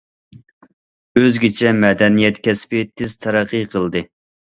[1.19, 4.03] ئۆزگىچە مەدەنىيەت كەسپى تېز تەرەققىي قىلدى.